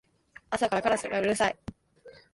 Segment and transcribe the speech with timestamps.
[0.49, 1.55] 朝からカラスがうるさい